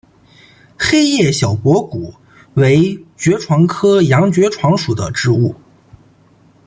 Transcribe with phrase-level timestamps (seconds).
[0.79, 2.15] 黑叶小驳骨
[2.55, 5.53] 为爵床科洋爵床属的植物。